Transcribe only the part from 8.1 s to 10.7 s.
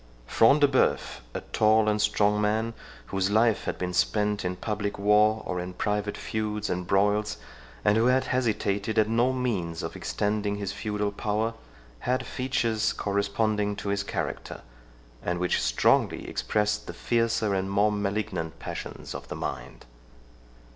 hesitated at no means of extending